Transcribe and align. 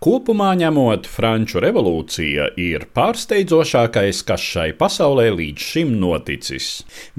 Kopumā 0.00 0.54
ņemot, 0.56 1.04
Franču 1.04 1.60
revolūcija 1.60 2.46
ir 2.56 2.86
pārsteidzošākais, 2.96 4.22
kas 4.24 4.40
šai 4.40 4.70
pasaulē 4.78 5.26
līdz 5.34 5.64
šim 5.74 5.90
noticis. 6.00 6.68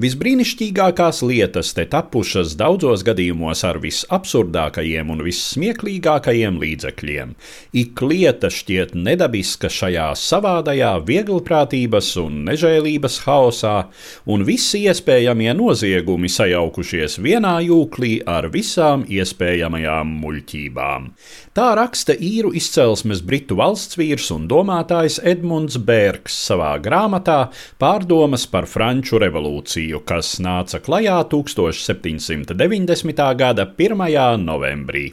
Visbrīnišķīgākās 0.02 1.20
lietas 1.22 1.70
te 1.76 1.84
tapušas 1.92 2.56
daudzos 2.58 3.04
gadījumos 3.06 3.62
ar 3.68 3.78
visabsurdākajiem 3.84 5.12
un 5.14 5.22
vissmieklīgākajiem 5.22 6.58
līdzekļiem. 6.64 7.36
Ik 7.84 8.02
lieta 8.02 8.50
šķiet 8.50 8.96
nedabiska 8.98 9.70
šajā 9.70 10.08
savādajā 10.18 10.90
vieglprātības 11.06 12.10
un 12.24 12.42
nežēlības 12.50 13.20
haosā, 13.28 13.76
un 14.26 14.42
visi 14.50 14.82
iespējamie 14.90 15.54
noziegumi 15.54 16.32
sajaukušies 16.34 17.20
vienā 17.22 17.54
jūklī 17.68 18.16
ar 18.26 18.50
visām 18.50 19.06
iespējamajām 19.06 20.18
muļķībām. 20.26 21.08
Tā 21.54 21.70
raksta 21.78 22.18
īru 22.18 22.50
izcelsmes 22.50 22.71
izcelsmes 22.72 23.20
britu 23.20 23.56
valsts 23.58 23.98
vīrs 24.00 24.30
un 24.32 24.46
domātājs 24.48 25.18
Edmunds 25.28 25.76
Bērks 25.76 26.38
savā 26.48 26.70
grāmatā 26.80 27.50
Pārdomas 27.76 28.46
par 28.48 28.64
Franču 28.64 29.20
revolūciju, 29.20 30.00
kas 30.08 30.38
nāca 30.40 30.80
klajā 30.80 31.18
1790. 31.34 33.26
gada 33.36 33.68
1. 33.76 34.08
novembrī. 34.40 35.10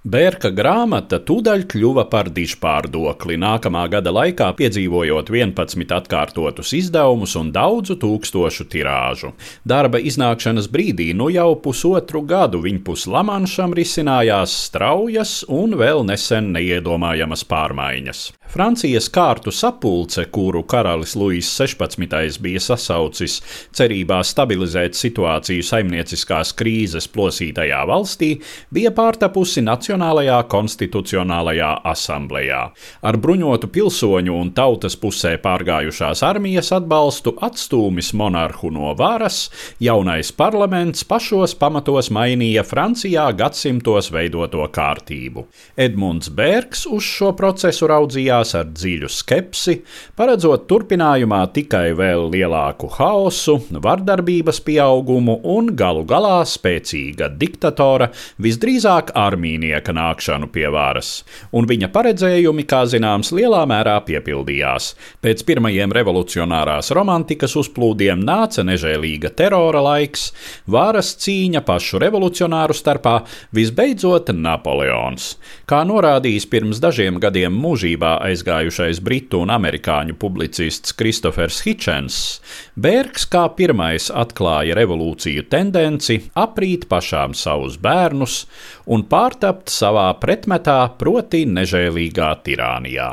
Bērka 0.00 0.48
grāmata 0.56 1.18
tūdaļ 1.20 1.66
kļuva 1.68 2.06
par 2.08 2.30
dižpārdokli, 2.32 3.34
nākamā 3.36 3.82
gada 3.92 4.08
laikā 4.16 4.46
piedzīvojot 4.56 5.28
11 5.28 5.92
atkārtotus 5.92 6.72
izdevumus 6.78 7.34
un 7.36 7.50
daudzu 7.52 7.98
tūkstošu 8.00 8.64
tirāžu. 8.72 9.34
Darba 9.68 10.00
iznākšanas 10.00 10.70
brīdī 10.72 11.10
nu 11.12 11.28
jau 11.28 11.52
pusotru 11.60 12.24
gadu 12.24 12.62
viņpus 12.64 13.04
Lamanšam 13.12 13.76
risinājās 13.76 14.54
straujas 14.70 15.42
un 15.44 15.76
vēl 15.76 16.06
nesen 16.08 16.48
neiedomājamas 16.56 17.44
pārmaiņas. 17.44 18.30
Francijas 18.50 19.06
kārtu 19.12 19.52
sapulce, 19.54 20.24
kuru 20.32 20.64
karalis 20.66 21.12
Luis 21.14 21.52
16. 21.60 22.40
bija 22.42 22.58
sasaucis 22.64 23.36
cerībā 23.76 24.24
stabilizēt 24.26 24.96
situāciju 24.98 25.62
saimnieciskās 25.62 26.56
krīzes 26.58 27.06
plosītajā 27.12 27.84
valstī, 27.86 28.32
bija 28.74 28.90
pārtapusi 28.96 29.62
nacionālajā 29.62 29.89
Nacionālajā 29.90 30.44
konstitucionālajā 30.46 31.68
asamblējā. 31.90 32.58
Ar 33.02 33.16
bruņotu 33.18 33.66
pilsoņu 33.74 34.36
un 34.38 34.52
tautas 34.54 34.94
pusē 34.94 35.32
pārgājušās 35.42 36.22
armijas 36.22 36.70
atbalstu 36.76 37.32
atstūmis 37.42 38.12
monarhu 38.14 38.70
no 38.70 38.92
varas, 38.94 39.48
jaunais 39.82 40.30
parlaments 40.30 41.02
pašos 41.02 41.56
pamatos 41.58 42.12
mainīja 42.14 42.62
Francijā 42.62 43.24
gadsimtos 43.34 44.12
veidoto 44.14 44.68
kārtību. 44.70 45.48
Edmunds 45.74 46.30
Bērks 46.30 46.84
uz 46.86 47.02
šo 47.02 47.32
procesu 47.34 47.90
raudzījās 47.90 48.54
ar 48.60 48.70
dziļu 48.70 49.10
skepsi, 49.10 49.80
paredzot 50.14 50.68
turpinājumā 50.70 51.42
tikai 51.50 51.96
vēl 51.98 52.28
lielāku 52.30 52.92
haosu, 52.94 53.58
vardarbības 53.74 54.62
pieaugumu 54.70 55.40
un 55.56 55.74
galu 55.74 56.06
galā 56.06 56.38
spēcīga 56.46 57.32
diktatora, 57.42 58.12
visdrīzāk 58.38 59.16
armīnieka 59.18 59.79
Zemnieka 59.80 59.94
nākšanu 59.96 60.50
pie 60.52 60.68
varas, 60.68 61.24
un 61.56 61.64
viņa 61.64 61.88
paredzējumi, 61.92 62.66
kā 62.68 62.84
zināms, 62.84 63.32
lielā 63.32 63.62
mērā 63.64 63.96
piepildījās. 64.04 64.94
Pēc 65.24 65.44
pirmajiem 65.48 65.92
revolucionārās 65.92 66.90
romantikas 66.92 67.56
uzplūdiem 67.56 68.20
nāca 68.20 68.62
nežēlīga 68.62 69.30
terora 69.32 69.80
laiks, 69.80 70.32
varas 70.66 71.14
cīņa 71.16 71.62
pašu 71.64 72.00
revolucionāru 72.02 72.76
starpā, 72.76 73.22
visbeidzot 73.56 74.34
Napoleons. 74.36 75.38
Kā 75.64 75.80
norādījis 75.88 76.46
pirms 76.50 76.80
dažiem 76.80 77.16
gadiem 77.20 77.56
mūžībā 77.56 78.18
aizgājušais 78.28 79.00
britu 79.00 79.40
un 79.40 79.54
amerikāņu 79.56 80.18
publicists 80.20 80.92
Kristofers 80.92 81.62
Hitchens, 81.64 82.40
Bērks 82.76 83.26
kā 83.32 83.46
pirmais 83.56 84.10
atklāja 84.12 84.76
revolūciju 84.76 85.48
tendenci 85.48 86.20
aprīt 86.36 86.86
pašām 86.90 87.32
savus 87.32 87.80
bērnus 87.80 88.44
un 88.90 89.04
pārtapt 89.08 89.69
savā 89.70 90.10
pretmetā, 90.20 90.78
proti 90.98 91.44
nežēlīgā 91.48 92.30
tirānijā. 92.44 93.10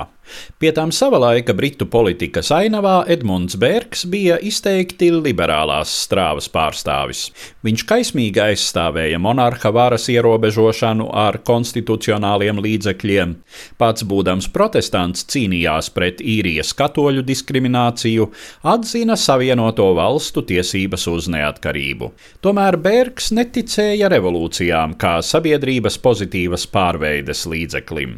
Pie 0.59 0.71
tām 0.75 0.91
sava 0.95 1.19
laika 1.21 1.53
britu 1.57 1.85
politikas 1.89 2.51
ainavā 2.53 3.03
Edmunds 3.11 3.57
Bergs 3.59 4.05
bija 4.09 4.37
izteikti 4.41 5.09
liberālās 5.13 5.91
strāvas 6.03 6.49
pārstāvis. 6.53 7.27
Viņš 7.65 7.85
kaismīgi 7.89 8.41
aizstāvēja 8.43 9.19
monarha 9.21 9.71
varas 9.75 10.07
ierobežošanu 10.13 11.09
ar 11.13 11.39
konstitucionāliem 11.47 12.61
līdzekļiem. 12.63 13.35
Pats 13.79 14.05
būdams 14.07 14.49
protestants 14.53 15.25
cīnījās 15.31 15.91
pret 15.95 16.21
īrijas 16.21 16.73
katoļu 16.77 17.25
diskrimināciju, 17.27 18.29
atzina 18.75 19.17
Savienoto 19.17 19.89
valstu 19.97 20.43
tiesības 20.47 21.07
uz 21.13 21.31
neatkarību. 21.33 22.11
Tomēr 22.45 22.79
Bergs 22.81 23.31
neticēja 23.35 24.09
revolūcijām 24.13 24.97
kā 25.01 25.17
sabiedrības 25.25 25.99
pozitīvas 26.03 26.67
pārveides 26.73 27.45
līdzeklim. 27.49 28.17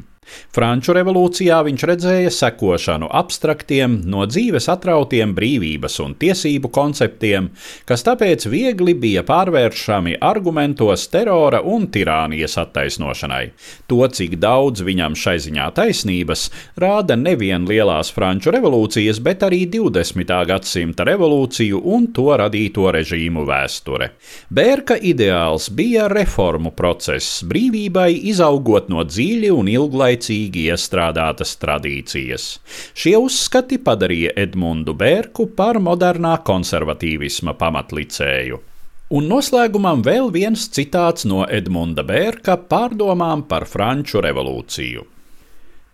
Franču 0.53 0.93
revolūcijā 0.97 1.59
viņš 1.65 1.83
redzēja 1.89 2.31
sekošanu 2.33 3.09
abstraktiem, 3.15 3.99
no 4.09 4.25
dzīves 4.29 4.67
atrautiem 4.71 5.33
brīvības 5.37 5.99
un 6.03 6.15
tiesību 6.19 6.71
konceptiem, 6.73 7.49
kas 7.89 8.03
tāpēc 8.07 8.47
viegli 8.49 8.95
bija 8.97 9.23
pārvēršami 9.27 10.17
argumentos 10.25 11.07
terora 11.13 11.61
un 11.61 11.87
tirānijas 11.93 12.57
attaisnošanai. 12.61 13.43
To, 13.91 14.01
cik 14.07 14.37
daudz 14.41 14.83
viņam 14.85 15.17
šai 15.19 15.37
ziņā 15.45 15.69
taisnības, 15.77 16.47
rāda 16.81 17.17
nevien 17.19 17.67
lielās 17.69 18.11
Franču 18.15 18.53
revolūcijas, 18.55 19.21
bet 19.25 19.45
arī 19.47 19.63
20. 19.69 20.33
gadsimta 20.49 21.07
revolūciju 21.09 21.83
un 21.93 22.09
to 22.15 22.29
radīto 22.41 22.89
režīmu 22.95 23.45
vēsture. 23.49 24.11
Bērka 24.49 24.97
ideāls 24.97 25.69
bija 25.73 26.09
reformu 26.11 26.73
process, 26.75 27.43
brīvībai 27.45 28.11
izaugot 28.33 28.89
no 28.89 29.05
dziļi 29.05 29.53
un 29.53 29.69
ilglaicīgi 29.69 30.18
laicīgi 30.19 30.67
iestrādātas 30.69 31.55
tradīcijas. 31.59 32.59
Šie 32.93 33.17
uzskati 33.17 33.79
padarīja 33.79 34.33
Edmundu 34.35 34.93
Bērku 34.93 35.47
par 35.55 35.79
modernā 35.79 36.41
konservatīvisma 36.43 37.55
pamatlicēju. 37.55 38.59
Un 39.09 39.25
noslēgumam 39.25 40.03
vēl 40.05 40.29
viens 40.31 40.67
citāts 40.69 41.25
no 41.25 41.45
Edmunda 41.47 42.03
Bērka 42.03 42.57
pārdomām 42.69 43.47
par 43.47 43.65
Franču 43.65 44.21
revolūciju. 44.21 45.05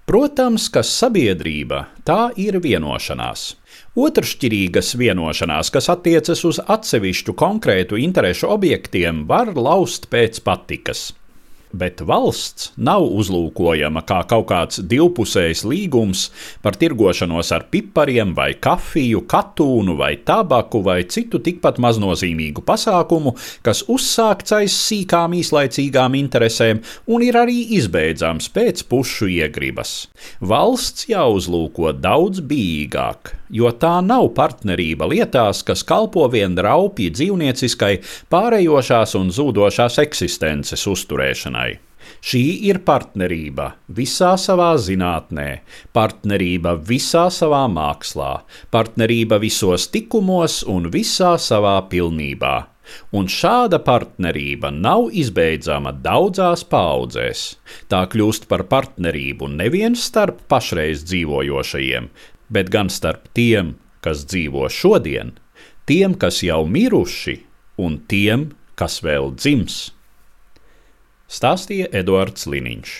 Protams, 0.05 0.67
ka 0.69 0.83
sabiedrība 0.83 1.87
tā 2.05 2.29
ir 2.37 2.59
vienošanās. 2.61 3.55
Otršķirīgas 3.95 4.93
vienošanās, 4.99 5.71
kas 5.73 5.89
attiecas 5.89 6.43
uz 6.45 6.59
atsevišķu 6.59 7.33
konkrētu 7.33 7.97
interešu 7.97 8.51
objektiem, 8.53 9.25
var 9.25 9.55
laust 9.55 10.09
pēc 10.11 10.43
patikas 10.45 11.13
bet 11.75 12.01
valsts 12.07 12.71
nav 12.77 13.05
uzlūkojama 13.05 14.03
kā 14.07 14.21
kaut 14.29 14.47
kāds 14.49 14.81
divpusējs 14.81 15.65
līgums 15.67 16.29
par 16.63 16.77
tirgošanos 16.79 17.51
ar 17.55 17.67
pipariem, 17.71 18.33
vai 18.37 18.53
kafiju, 18.55 19.25
katūnu, 19.29 19.97
vai 19.99 20.15
tabaku, 20.27 20.81
vai 20.85 21.01
citu 21.11 21.41
tikpat 21.43 21.79
maznozīmīgu 21.83 22.63
pasākumu, 22.65 23.35
kas 23.65 23.83
uzsākts 23.91 24.55
aiz 24.55 24.75
sīkām 24.75 25.35
īslaicīgām 25.39 26.17
interesēm 26.19 26.81
un 27.11 27.25
ir 27.25 27.39
arī 27.39 27.61
izbeidzams 27.77 28.49
pēc 28.55 28.85
pušu 28.89 29.29
iegribas. 29.37 30.05
Valsts 30.39 31.09
jāuzlūko 31.11 31.93
daudz 31.99 32.41
bīgāk, 32.45 33.35
jo 33.55 33.71
tā 33.79 33.95
nav 34.03 34.29
partnerība 34.37 35.07
lietās, 35.11 35.63
kas 35.67 35.85
kalpo 35.87 36.27
vien 36.31 36.57
raupji 36.59 37.11
dzīvnieciskai, 37.15 37.93
pārējošās 38.33 39.15
un 39.19 39.31
zūdošās 39.35 39.99
eksistences 40.03 40.87
uzturēšanai. 40.91 41.71
Šī 42.25 42.41
ir 42.69 42.79
partnerība 42.85 43.71
visā 43.97 44.33
savā 44.41 44.71
zinātnē, 44.81 45.47
partnerība 45.93 46.75
visā 46.89 47.27
savā 47.33 47.65
mākslā, 47.71 48.31
partnerība 48.73 49.39
visos 49.41 49.89
tikumos 49.93 50.61
un 50.69 50.89
visā 50.93 51.35
savā 51.41 51.77
pilnībā. 51.89 52.55
Un 53.17 53.25
šāda 53.31 53.79
partnerība 53.81 54.69
nav 54.73 55.07
izbeidzama 55.21 55.93
daudzās 56.05 56.61
paudzēs. 56.69 57.45
Tā 57.89 58.03
kļūst 58.11 58.45
par 58.51 58.67
partnerību 58.69 59.49
nevien 59.55 59.97
starp 59.97 60.43
pašreiz 60.51 61.01
dzīvojošajiem, 61.09 62.09
bet 62.49 62.69
gan 62.73 62.91
starp 62.93 63.27
tiem, 63.37 63.75
kas 64.05 64.25
dzīvo 64.29 64.67
šodien, 64.69 65.33
tiem, 65.89 66.13
kas 66.17 66.43
jau 66.45 66.63
miruši, 66.69 67.39
un 67.81 67.99
tiem, 68.09 68.49
kas 68.79 69.01
vēl 69.03 69.33
dzims 69.35 69.95
stāstīja 71.31 71.89
Eduards 71.95 72.45
Liniņš. 72.49 72.95